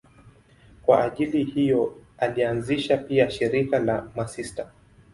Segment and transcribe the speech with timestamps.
[0.83, 4.71] Kwa ajili hiyo alianzisha pia shirika la masista.